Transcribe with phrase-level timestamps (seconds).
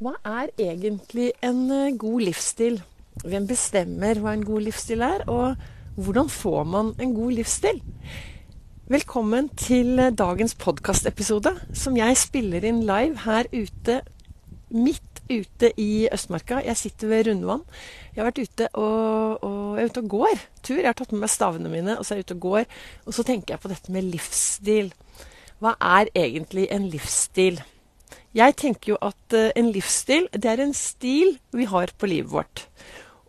[0.00, 2.78] Hva er egentlig en eh, god livsstil?
[3.20, 5.58] Hvem bestemmer hva en god livsstil er, og
[6.00, 7.82] hvordan får man en god livsstil?
[8.88, 13.98] Velkommen til eh, dagens podkastepisode, som jeg spiller inn live her ute,
[14.72, 16.62] midt ute i Østmarka.
[16.64, 17.66] Jeg sitter ved Rundvann.
[18.14, 20.78] Jeg har vært ute og, og, jeg er ute og går tur.
[20.78, 22.64] Jeg har tatt med meg stavene mine, og så er jeg ute og går.
[23.04, 24.88] Og så tenker jeg på dette med livsstil.
[25.60, 27.60] Hva er egentlig en livsstil?
[28.36, 32.30] Jeg tenker jo at uh, en livsstil, det er en stil vi har på livet
[32.30, 32.66] vårt.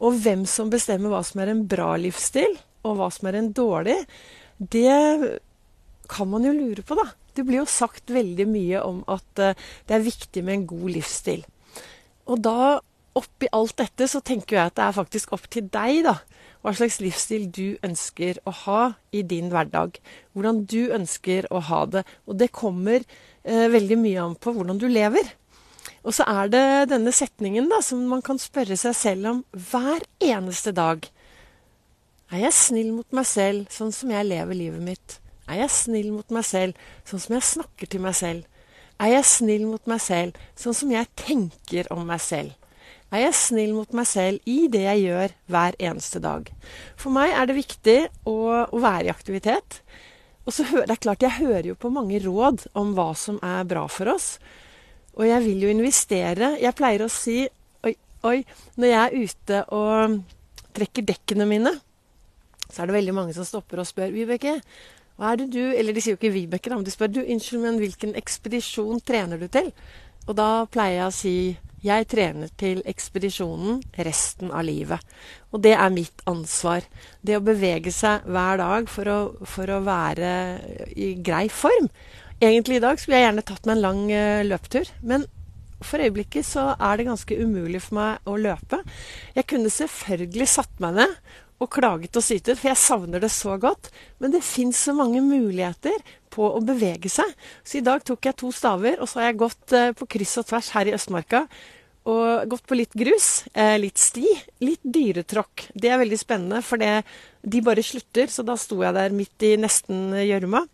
[0.00, 3.50] Og hvem som bestemmer hva som er en bra livsstil, og hva som er en
[3.56, 3.96] dårlig,
[4.60, 5.40] det
[6.10, 7.08] kan man jo lure på, da.
[7.36, 9.56] Det blir jo sagt veldig mye om at uh,
[9.88, 11.46] det er viktig med en god livsstil.
[12.28, 12.76] Og da,
[13.16, 16.18] oppi alt dette, så tenker jeg at det er faktisk opp til deg, da.
[16.60, 18.80] Hva slags livsstil du ønsker å ha
[19.16, 19.96] i din hverdag.
[20.36, 22.04] Hvordan du ønsker å ha det.
[22.28, 25.28] Og det kommer eh, veldig mye an på hvordan du lever.
[26.04, 29.40] Og så er det denne setningen da, som man kan spørre seg selv om
[29.70, 31.04] hver eneste dag.
[32.30, 35.18] Er jeg snill mot meg selv sånn som jeg lever livet mitt?
[35.50, 38.46] Er jeg snill mot meg selv sånn som jeg snakker til meg selv?
[39.00, 42.54] Er jeg snill mot meg selv sånn som jeg tenker om meg selv?
[43.10, 46.46] Er jeg snill mot meg selv i det jeg gjør hver eneste dag?
[46.94, 47.98] For meg er det viktig
[48.30, 48.36] å,
[48.70, 49.80] å være i aktivitet.
[50.48, 53.38] Og så hører, det er klart, jeg hører jo på mange råd om hva som
[53.44, 54.34] er bra for oss.
[55.18, 56.54] Og jeg vil jo investere.
[56.62, 57.42] Jeg pleier å si
[57.86, 57.94] oi,
[58.26, 58.38] oi,
[58.80, 60.20] når jeg er ute og
[60.76, 61.74] trekker dekkene mine,
[62.70, 64.60] så er det veldig mange som stopper og spør Vibeke,
[65.20, 67.18] hva er det du Eller de sier jo ikke Vibeke, da, men de spør du,
[67.20, 69.68] unnskyld, men hvilken ekspedisjon trener du til?
[70.28, 71.34] Og da pleier jeg å si
[71.84, 75.00] jeg trener til ekspedisjonen resten av livet.
[75.50, 76.84] Og det er mitt ansvar.
[77.24, 80.32] Det å bevege seg hver dag for å, for å være
[80.92, 81.88] i grei form.
[82.40, 84.92] Egentlig i dag skulle jeg gjerne tatt meg en lang uh, løpetur.
[85.04, 85.26] Men
[85.84, 88.82] for øyeblikket så er det ganske umulig for meg å løpe.
[89.36, 91.16] Jeg kunne selvfølgelig satt meg ned
[91.60, 93.90] og klaget og sytet, for jeg savner det så godt.
[94.20, 95.98] Men det fins så mange muligheter
[96.32, 97.34] på å bevege seg.
[97.62, 100.38] Så i dag tok jeg to staver, og så har jeg gått eh, på kryss
[100.40, 101.44] og tvers her i Østmarka.
[102.10, 104.24] Og gått på litt grus, eh, litt sti,
[104.64, 105.68] litt dyretråkk.
[105.76, 107.02] Det er veldig spennende, for det,
[107.44, 108.32] de bare slutter.
[108.32, 110.64] Så da sto jeg der midt i nesten gjørma.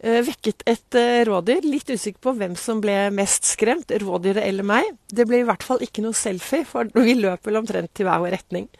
[0.00, 1.66] Eh, vekket et eh, rådyr.
[1.68, 4.94] Litt usikker på hvem som ble mest skremt, rådyret eller meg.
[5.12, 8.22] Det ble i hvert fall ikke noe selfie, for vi løp vel omtrent til hver
[8.22, 8.70] vår retning.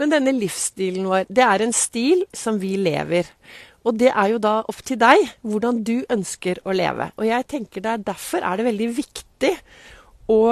[0.00, 3.30] Men denne livsstilen vår, det er en stil som vi lever.
[3.86, 7.12] Og det er jo da opp til deg hvordan du ønsker å leve.
[7.20, 9.54] Og jeg tenker der, derfor er det veldig viktig
[10.32, 10.42] å,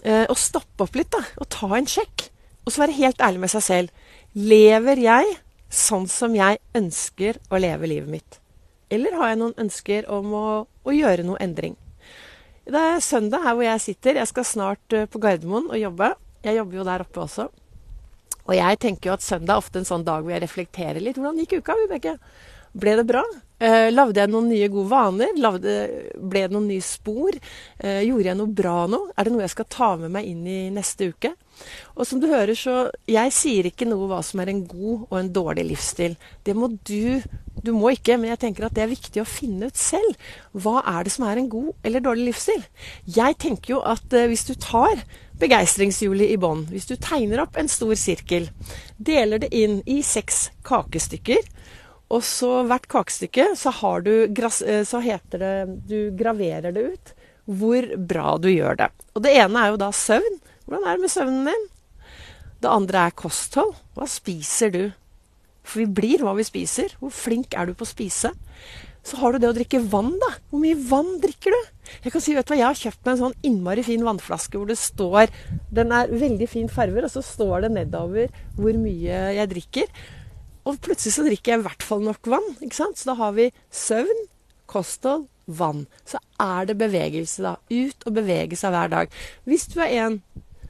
[0.00, 1.20] eh, å stoppe opp litt, da.
[1.42, 2.30] Og ta en sjekk.
[2.64, 4.06] Og så være helt ærlig med seg selv.
[4.32, 8.41] Lever jeg sånn som jeg ønsker å leve livet mitt?
[8.92, 11.78] Eller har jeg noen ønsker om å, å gjøre noe endring?
[12.68, 14.20] Det er søndag her hvor jeg sitter.
[14.20, 16.12] Jeg skal snart uh, på Gardermoen og jobbe.
[16.44, 17.48] Jeg jobber jo der oppe også.
[18.42, 21.18] Og jeg tenker jo at søndag er ofte en sånn dag hvor jeg reflekterer litt.
[21.18, 22.16] Hvordan gikk uka, Vibeke?
[22.72, 23.22] Ble det bra?
[23.62, 25.36] Eh, lagde jeg noen nye gode vaner?
[25.38, 25.74] Lavde,
[26.18, 27.36] ble det noen nye spor?
[27.78, 28.98] Eh, gjorde jeg noe bra nå?
[29.14, 31.30] Er det noe jeg skal ta med meg inn i neste uke?
[31.94, 35.16] Og som du hører, så Jeg sier ikke noe hva som er en god og
[35.18, 36.16] en dårlig livsstil.
[36.42, 37.22] Det må du
[37.62, 40.16] Du må ikke, men jeg tenker at det er viktig å finne ut selv.
[40.50, 42.64] Hva er det som er en god eller dårlig livsstil?
[43.06, 45.04] Jeg tenker jo at eh, hvis du tar
[45.38, 48.48] begeistringshjulet i bånn, hvis du tegner opp en stor sirkel,
[48.98, 51.46] deler det inn i seks kakestykker
[52.12, 55.54] og så hvert kakestykke så, eh, så heter det
[55.88, 57.14] Du graverer det ut
[57.50, 58.88] hvor bra du gjør det.
[59.16, 60.36] Og det ene er jo da søvn.
[60.66, 61.64] Hvordan er det med søvnen din?
[62.62, 63.74] Det andre er kosthold.
[63.96, 64.82] Hva spiser du?
[65.66, 66.94] For vi blir hva vi spiser.
[67.00, 68.30] Hvor flink er du på å spise?
[69.02, 70.30] Så har du det å drikke vann, da.
[70.50, 71.70] Hvor mye vann drikker du?
[72.04, 74.54] Jeg kan si, vet du hva, jeg har kjøpt meg en sånn innmari fin vannflaske
[74.54, 75.32] hvor det står
[75.74, 80.04] Den er veldig fin farver, og så står det nedover hvor mye jeg drikker.
[80.68, 82.48] Og plutselig så drikker jeg i hvert fall nok vann.
[82.60, 82.98] ikke sant?
[82.98, 84.26] Så da har vi søvn,
[84.70, 85.86] kosthold, vann.
[86.06, 87.56] Så er det bevegelse, da.
[87.72, 89.20] Ut og bevege seg hver dag.
[89.48, 90.20] Hvis du er en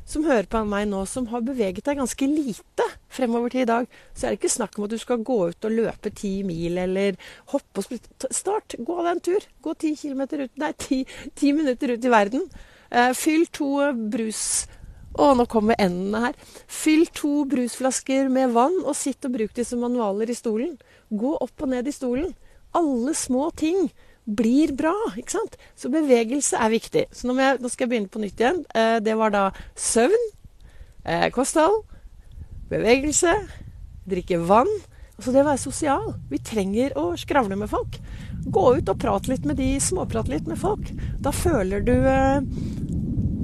[0.09, 3.87] som hører på meg nå, som har beveget deg ganske lite fremover til i dag,
[4.13, 6.81] så er det ikke snakk om at du skal gå ut og løpe ti mil
[6.83, 7.17] eller
[7.53, 8.33] hoppe og splitte.
[8.35, 9.49] Start, gå deg en tur.
[9.63, 11.03] Gå ti ut Nei, ti,
[11.39, 12.49] ti minutter ut i verden.
[12.91, 13.71] Eh, fyll to
[14.13, 14.67] brus
[15.13, 16.39] å, nå kommer endene her.
[16.71, 20.77] Fyll to brusflasker med vann, og sitt og bruk de som manualer i stolen.
[21.13, 22.33] Gå opp og ned i stolen.
[22.77, 23.91] Alle små ting
[24.25, 25.59] blir bra, ikke sant?
[25.77, 27.07] Så bevegelse er viktig.
[27.13, 28.63] Så nå, jeg, nå skal jeg begynne på nytt igjen.
[28.75, 30.29] Eh, det var da søvn,
[31.05, 31.83] eh, kosthold,
[32.71, 33.35] bevegelse,
[34.09, 34.71] drikke vann.
[35.19, 36.07] Altså det å være sosial.
[36.31, 37.99] Vi trenger å skravle med folk.
[38.53, 40.89] Gå ut og prat litt med de, småprat litt med folk.
[41.23, 42.41] Da føler du eh,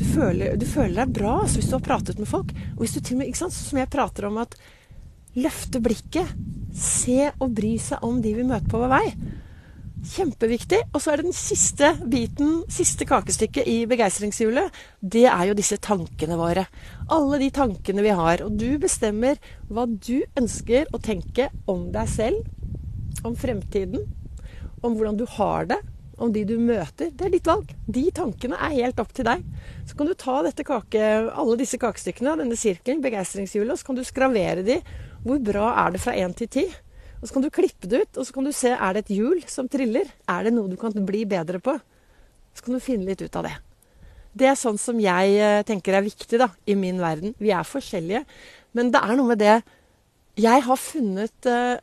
[0.06, 2.52] føler, du føler deg bra altså, hvis du har pratet med folk.
[2.76, 4.54] Og hvis du til og med, ikke sant, Som jeg prater om at
[5.38, 6.32] løfte blikket.
[6.74, 9.04] Se og bry seg om de vi møter på vår vei.
[10.08, 10.80] Kjempeviktig.
[10.92, 14.74] Og så er det den siste biten, siste kakestykket i begeistringshjulet.
[15.00, 16.68] Det er jo disse tankene våre.
[17.10, 18.44] Alle de tankene vi har.
[18.46, 22.46] Og du bestemmer hva du ønsker å tenke om deg selv,
[23.26, 24.06] om fremtiden,
[24.82, 25.80] om hvordan du har det,
[26.18, 27.12] om de du møter.
[27.14, 27.70] Det er ditt valg.
[27.86, 29.44] De tankene er helt opp til deg.
[29.88, 34.04] Så kan du ta kake, alle disse kakestykkene, denne sirkelen, begeistringshjulet, og så kan du
[34.06, 34.80] skravere de.
[35.24, 36.66] Hvor bra er det fra én til ti?
[37.18, 39.14] Og så kan du klippe det ut, og så kan du se er det et
[39.16, 40.10] hjul som triller.
[40.30, 41.74] Er det noe du kan bli bedre på?
[42.54, 43.56] Så kan du finne litt ut av det.
[44.38, 47.34] Det er sånn som jeg eh, tenker er viktig da, i min verden.
[47.42, 48.22] Vi er forskjellige.
[48.76, 49.56] Men det er noe med det
[50.38, 51.80] Jeg har funnet uh,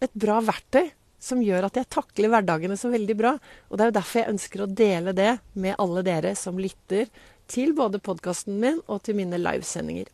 [0.00, 0.86] et bra verktøy
[1.18, 3.34] som gjør at jeg takler hverdagene så veldig bra.
[3.68, 7.10] Og det er jo derfor jeg ønsker å dele det med alle dere som lytter
[7.48, 10.10] til både podkasten min og til mine livesendinger.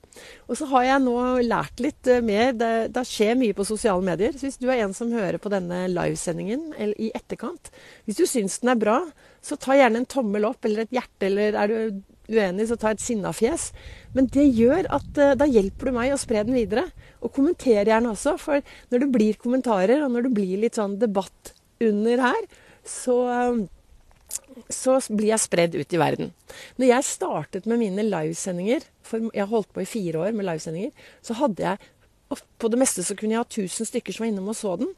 [0.46, 2.52] Og så har jeg nå lært litt eh, mer.
[2.56, 4.36] Det, det, skjer mye på sosiale medier.
[4.36, 7.72] Så hvis du er en som hører på denne livesendingen eller i etterkant,
[8.06, 8.98] hvis du syns den er bra,
[9.44, 12.94] så ta gjerne en tommel opp eller et hjerte, eller er du uenig, så ta
[12.94, 13.69] et sinnafjes.
[14.16, 16.86] Men det gjør at uh, da hjelper du meg å spre den videre.
[17.20, 20.96] Og kommenter gjerne også, for når det blir kommentarer, og når det blir litt sånn
[21.02, 21.52] debatt
[21.84, 22.46] under her,
[22.88, 23.64] så uh,
[24.72, 26.30] så blir jeg spredd ut i verden.
[26.78, 30.48] Når jeg startet med mine livesendinger, for jeg har holdt på i fire år med
[30.48, 31.90] livesendinger, så hadde jeg
[32.58, 34.88] På det meste så kunne jeg ha 1000 stykker som var innom og så den.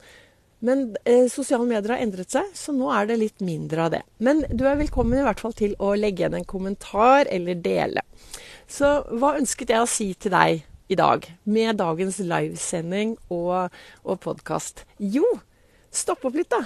[0.65, 4.01] Men eh, sosiale medier har endret seg, så nå er det litt mindre av det.
[4.25, 8.07] Men du er velkommen i hvert fall til å legge igjen en kommentar eller dele.
[8.71, 13.75] Så hva ønsket jeg å si til deg i dag med dagens livesending og,
[14.07, 14.87] og podkast?
[14.97, 15.27] Jo,
[15.93, 16.65] stopp opp litt, da.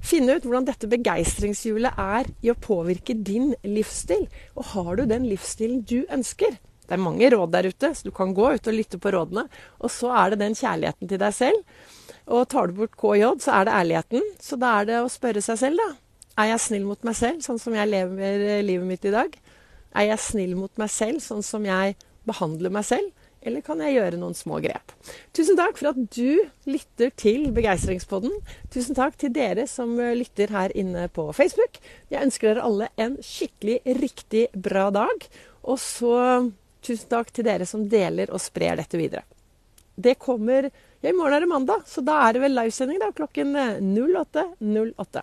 [0.00, 4.26] Finne ut hvordan dette begeistringshjulet er i å påvirke din livsstil.
[4.56, 6.56] Og har du den livsstilen du ønsker?
[6.90, 9.44] Det er mange råd der ute, så du kan gå ut og lytte på rådene.
[9.78, 11.84] Og så er det den kjærligheten til deg selv.
[12.30, 14.26] Og tar du bort KJ, så er det ærligheten.
[14.42, 15.90] Så da er det å spørre seg selv, da.
[16.40, 19.34] Er jeg snill mot meg selv, sånn som jeg lever livet mitt i dag?
[19.94, 23.12] Er jeg snill mot meg selv, sånn som jeg behandler meg selv?
[23.40, 24.92] Eller kan jeg gjøre noen små grep?
[25.36, 28.34] Tusen takk for at du lytter til Begeistringspodden.
[28.72, 31.80] Tusen takk til dere som eh, lytter her inne på Facebook.
[32.12, 35.26] Jeg ønsker dere alle en skikkelig riktig bra dag.
[35.64, 36.14] Og så
[36.84, 39.24] tusen takk til dere som deler og sprer dette videre.
[40.00, 40.68] Det kommer
[41.00, 44.42] ja, I morgen er det mandag, så da er det vel livesending da, klokken 08.08.
[44.60, 45.22] Eh, 08.